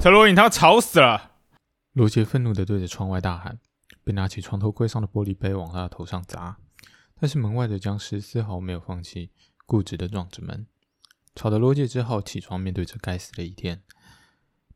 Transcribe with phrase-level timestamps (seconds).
[0.00, 1.36] 特洛伊，他吵死了！
[1.92, 3.60] 罗杰愤怒地对着窗外大喊，
[4.02, 6.58] 并拿起床头柜上的玻璃杯往他的头上砸。
[7.20, 9.30] 但是门外的僵尸丝毫没有放弃，
[9.64, 10.66] 固执地撞着门，
[11.36, 13.82] 吵得罗杰只好起床面对这该死的一天。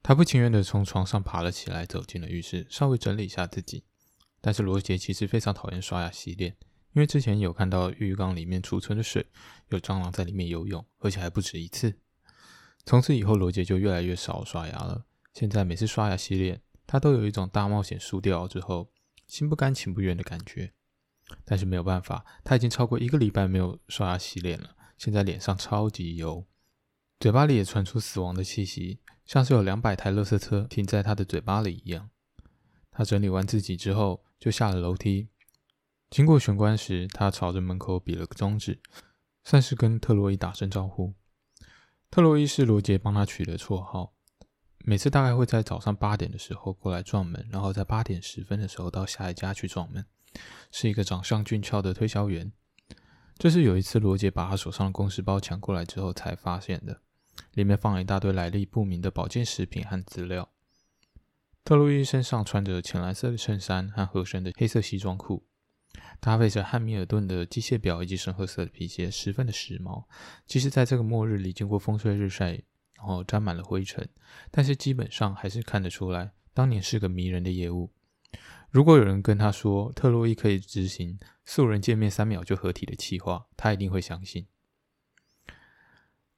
[0.01, 3.83] 他不情愿地从床上爬了起来，走进了浴室，稍微整理一下自己。
[4.41, 6.57] 但是罗杰其实非常讨厌刷牙洗脸，
[6.93, 9.27] 因为之前有看到浴缸里面储存的水
[9.71, 11.99] 有蟑螂在里面游泳，而且还不止一次。
[12.87, 15.05] 从此以后，罗杰就越来越少刷牙了。
[15.35, 18.91] 现在每次刷牙洗脸，他都有一种大冒险输掉之后
[19.27, 20.73] 心不甘情不愿的感觉。
[21.45, 26.47] 但是没有办法，他已经超过一个礼拜没有刷牙洗脸了，现在脸上超级油，
[27.19, 32.11] 嘴巴里也传出死亡的气息，像是有两百台垃圾车停在他的嘴巴里一样。
[32.93, 35.29] 他整理完自己之后，就下了楼梯。
[36.09, 38.79] 经过玄关时，他朝着门口比了个中指，
[39.43, 41.13] 算是跟特洛伊打声招呼。
[42.11, 44.15] 特洛伊是罗杰帮他取的绰号，
[44.85, 50.07] 每次大概会在早上八点的时候过来撞门，然后在八点十分的时候到下一家去撞门，
[50.71, 52.53] 是一个长相俊俏的推销员。
[53.37, 57.03] 这是有一次罗杰把他手上的公事包抢过来之后才发现的，
[57.53, 60.49] 里面放了一大堆来历不明的保健食品和资料。
[61.63, 65.45] 特洛伊身上穿着浅蓝色的衬衫和合身的黑色西装裤。
[66.21, 70.05] 搭配着汉密尔顿的机械表以及深褐色的皮鞋，十分的时髦。
[70.47, 72.63] 即使在这个末日里，经过风吹日晒，
[72.95, 74.09] 然后沾满了灰尘，
[74.51, 77.93] 但是基本上还是看得出来，当年是个迷人的业务。
[78.71, 84.47] 如果有人跟他说特洛伊可以执行素人见面三秒就合体的计划，他一定会相信。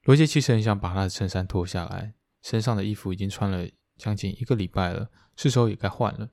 [0.02, 6.30] 罗杰其实很想把他的衬衫脱下来，身上的衣服已经穿了将近一个礼拜了，是时候也该换了。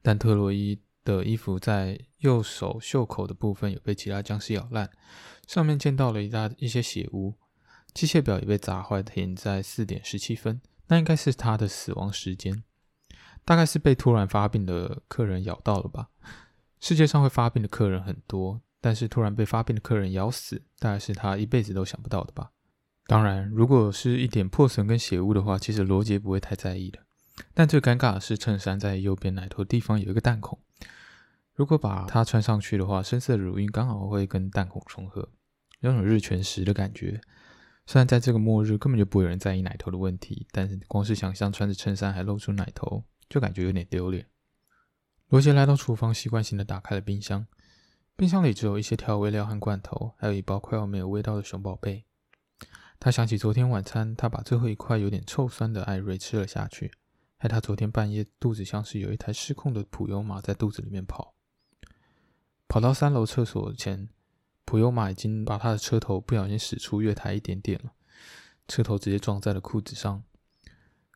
[0.00, 0.80] 但特洛伊。
[1.06, 4.90] 的衣服在右手袖口的部分有被其他僵尸咬烂，
[5.46, 7.34] 上面见到了一大一些血污，
[7.94, 12.64] 机械表也被砸坏，停在四点十七分，那应该是他的死亡时间，
[13.44, 16.08] 大概是被突然发病的客人咬到了吧。
[16.80, 22.50] 世界上会发病的客人很多，但是突然被发病的客人咬死，大概是他一辈子都想不到的吧。
[23.06, 26.98] 当然，如果是一点破损跟血污的话，其实罗杰不会太在意的。
[27.54, 30.58] 但最尴尬的是，衬衫在右边奶头地方有一个弹孔。
[31.56, 35.30] 如果把它穿上去的话，深色乳晕刚好会跟弹孔重合，
[35.80, 37.18] 有种日全食的感觉。
[37.86, 44.26] 虽然在这个末日根本就不会有人在意奶头的问题，但是光是想象穿着衬衫还露出奶头，就感觉有点丢脸。
[45.28, 47.46] 罗杰来到厨房，习惯性的打开了冰箱，
[48.16, 52.04] 冰箱里只有一些调味料和罐头，还有一包快要没有味道的熊宝贝。
[53.00, 56.92] 他想起昨天晚餐，他把最后一块有点臭酸的艾瑞吃了下去，
[57.38, 61.35] 害他昨天半夜肚子像是有一台失控的普悠玛在肚子里面跑。
[62.68, 64.08] 跑到三楼厕所前，
[64.64, 67.92] 普悠玛已经把他的车头不小心驶出月台一点点了，
[68.66, 70.24] 车头直接撞在了裤子上。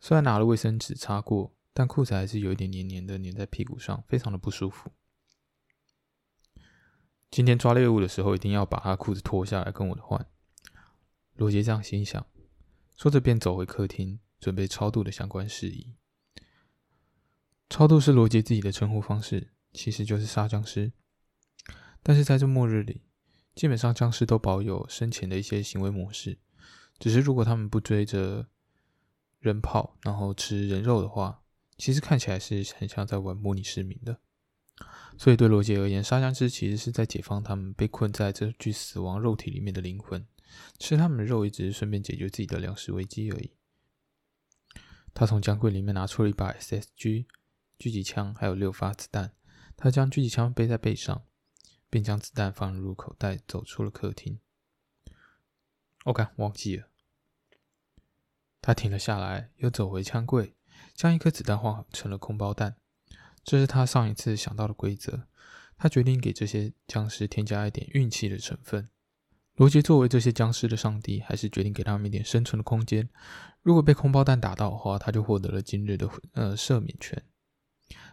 [0.00, 4.90] 虽然拿了卫生纸擦过，但裤子还是有一点黏黏的粘在屁股上，非常的不舒服。
[7.30, 10.26] 今天抓猎物的时候，一定要把他裤子脱下来跟我换。
[11.34, 12.26] 罗杰这样心想，
[12.96, 15.94] 说着便走回客厅，准备超度的相关事宜。
[17.68, 20.92] 超度是罗杰自己的称呼方式，其实就是杀僵尸。
[22.02, 23.02] 但是在这末日里，
[23.54, 26.38] 基本上僵尸都保有生前的一些行为模式，
[26.98, 28.48] 只是如果他们不追着
[29.38, 31.42] 人跑，然后吃人肉的话，
[31.76, 34.20] 其实看起来是很像在玩模拟市民的。
[35.18, 40.26] 所以对罗杰而言，杀僵尸其实是在解放他们被困在这具死亡肉体里面的灵魂，
[40.78, 43.50] 吃他们的肉也只是顺便解决自己的粮食危机而已。
[45.12, 47.26] 他从枪柜里面拿出了一把 SSG
[47.78, 49.32] 狙击枪，还有六发子弹，
[49.76, 51.24] 他将狙击枪背在背上。
[51.90, 54.38] 并将子弹放入口袋，走出了客厅。
[56.04, 56.86] OK，忘记了。
[58.62, 60.54] 他停了下来，又走回枪柜，
[60.94, 62.76] 将一颗子弹换成了空包弹。
[63.42, 65.26] 这是他上一次想到的规则。
[65.76, 68.90] 他决定给这些僵尸添加一点运气的成分。
[69.54, 73.08] 罗杰作为这些僵尸的上帝，还是决定给他们一点生存的空间。
[73.62, 77.22] 如果被空包弹打到的话，他就获得了今日的呃赦免权。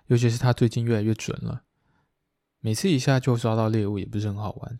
[0.06, 1.66] 尤其是他最近越来越准了。
[2.60, 4.80] 每次一下就抓到猎物也不是很好玩，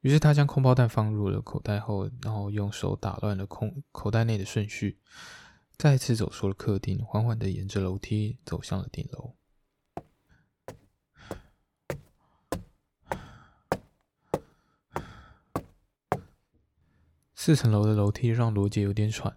[0.00, 4.98] 于是他将空包弹放入了口袋后，然后用手打乱了空口袋内的顺序，
[5.76, 9.34] 再次走出了客厅，缓缓的沿着楼梯走向了顶楼。
[17.34, 19.36] 四层楼的楼梯让罗杰有点喘，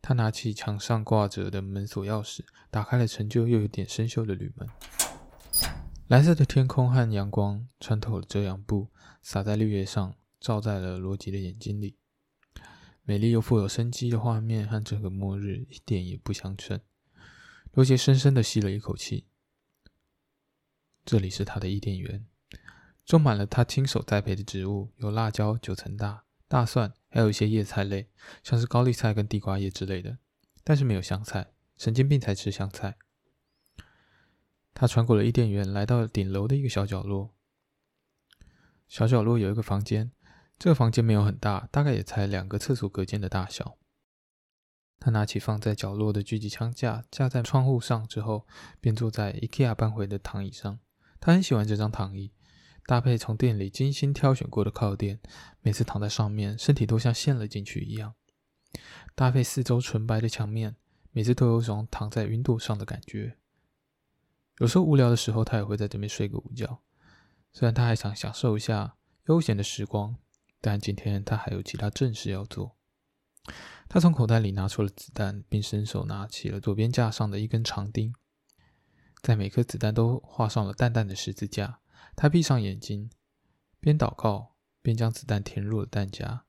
[0.00, 4.68] 他拿起墙上挂着的门锁钥匙，打开了陈旧又有点生锈的铝门。
[6.10, 8.88] 蓝色的天空和阳光穿透了遮阳布，
[9.22, 11.98] 洒在绿叶上，照在了罗杰的眼睛里。
[13.04, 16.80] 美丽又富有生机的画面和这个末日一点也不相称。
[17.74, 19.28] 罗杰深深的吸了一口气。
[21.04, 22.26] 这里是他的伊甸园，
[23.06, 28.08] 种满了他亲手栽培的植物，有辣椒、九层大、大蒜，还有一些叶菜类，
[28.42, 30.18] 像是高丽菜跟地瓜叶之类的，
[30.64, 31.52] 但是没有香菜。
[31.76, 32.96] 神经病才吃香菜。
[34.72, 37.34] 他穿过了伊甸园，来到了顶楼的一个小角落。
[38.88, 40.10] 小角落有一个房间，
[40.58, 43.76] 这个房间没有很大，大概也才两个厕所隔间的大小。
[44.98, 48.46] 他拿起放在角落的狙击枪架，架在窗户上之后，
[48.80, 50.78] 便坐在 IKEA 搬回的躺椅上。
[51.20, 52.32] 他很喜欢这张躺椅，
[52.86, 55.20] 搭配从店里精心挑选过的靠垫，
[55.62, 58.14] 每次躺在上面，身体都像陷了进去一样。
[59.14, 60.76] 搭配四周纯白的墙面，
[61.12, 63.38] 每次都有种躺在云朵上的感觉。
[64.60, 66.82] 有时候无聊的时候，他也会在这边睡个午觉。
[67.50, 70.14] 虽然他还想享受一下悠闲的时光，
[70.60, 72.76] 但今天他还有其他正事要做。
[73.88, 78.14] 他从口袋里拿出了子弹，并伸手拿起了左边架上的一根长钉，
[79.22, 81.80] 在每颗子弹都画上了淡淡的十字架。
[82.14, 83.10] 他闭上眼睛，
[83.80, 86.44] 边祷告边将子弹填入了弹夹。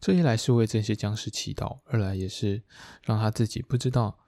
[0.00, 2.64] 这一来是为这些僵尸祈祷，二来也是
[3.04, 4.18] 让他自己不知道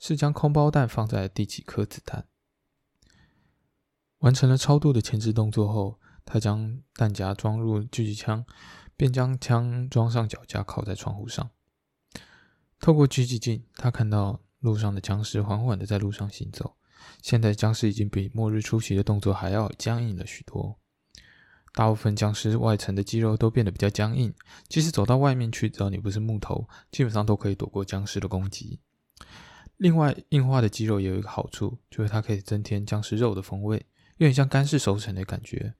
[0.00, 2.26] 是将空包弹放在第几颗子弹。
[4.18, 8.44] 完成了超度的前置动作后，他将弹夹装入狙击枪。
[8.96, 11.48] 便将枪装上脚架，靠在窗户上。
[12.78, 16.76] 透过狙击镜，他看到路上的僵尸缓缓的在路上行走。
[17.22, 20.78] 现在僵尸已经比末日初期的动作还要僵硬了许多。
[21.72, 24.34] 大部分僵尸外层的肌肉都变得比较僵硬，
[24.68, 28.80] 即使走到外面去，只要你不是木头，基本上都可以躲过僵尸的攻击。
[29.80, 33.78] 另外，硬化的肌肉也有一个好处，就是它可以增添僵尸肉的风味，
[34.18, 35.72] 有点像干式熟成的感觉。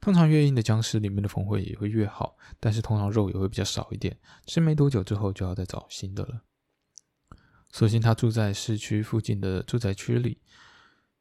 [0.00, 6.42] 通常越硬的僵尸里面的风味也会越好，但是通常肉也会比较少一点，吃没多久之后就要再找新的了。
[7.70, 10.40] 所幸他住在市区附近的住宅区里，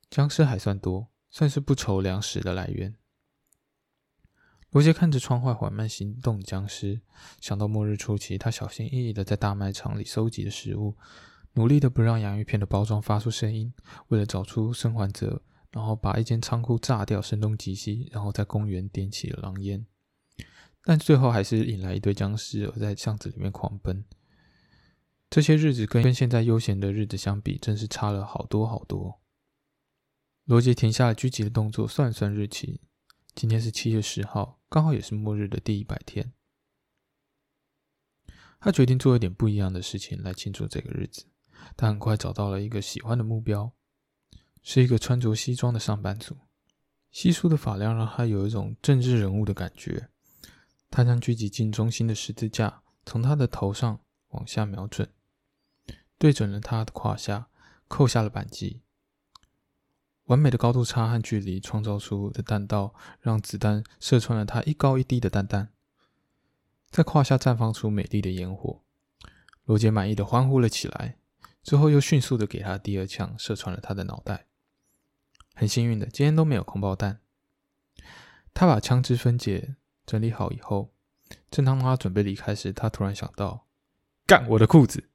[0.09, 2.95] 僵尸还算多，算是不愁粮食的来源。
[4.71, 7.01] 罗杰看着窗外缓慢行动的僵尸，
[7.39, 10.97] 想到末日初期他小心翼翼的在大卖场里收集的食物，
[11.53, 13.73] 努力的不让洋芋片的包装发出声音，
[14.07, 15.41] 为了找出生还者。
[15.73, 19.85] 然后把一间仓库炸掉，声东击西，然后在公园点起了狼烟，
[20.83, 24.03] 但最后还是引来一堆僵尸，而在巷子里面狂奔。
[25.29, 29.21] 这些日子跟跟现在悠闲的日子相比，真是差了好多好多。
[30.43, 32.81] 罗杰停下了狙击的动作，算算日期，
[33.33, 36.33] 今天是七月十号，刚好也是末日的第一百天。
[38.59, 41.30] 他决定做一点不一样的事情来庆祝这个日子。
[41.75, 43.71] 他很快找到了一个喜欢的目标。
[44.63, 46.37] 是一个穿着西装的上班族，
[47.11, 50.09] 稀疏的发量让他有一种政治人物的感觉。
[50.91, 53.99] 他将狙击镜中心的十字架从他的头上
[54.29, 55.09] 往下瞄准，
[56.19, 57.47] 对准了他的胯下，
[57.87, 58.81] 扣下了扳机。
[60.25, 65.69] 完美的高度差和距离创造出的弹道，让子弹射穿了他一高一低的蛋蛋，
[66.91, 68.83] 在胯下绽放出美丽的烟火。
[69.63, 71.17] 罗杰满意的欢呼了起来，
[71.63, 74.47] 之后又迅速的给他第二枪，射穿了他的脑袋。
[75.53, 77.19] 很幸运的，今天都没有空爆弹。
[78.53, 79.75] 他把枪支分解
[80.05, 80.93] 整理好以后，
[81.51, 83.67] 正当他准备离开时，他突然想到：
[84.25, 85.10] 干我的裤子！